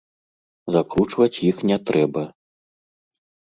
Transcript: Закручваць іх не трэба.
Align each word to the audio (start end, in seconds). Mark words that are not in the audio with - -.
Закручваць 0.75 1.41
іх 1.51 1.61
не 1.73 1.77
трэба. 1.91 2.27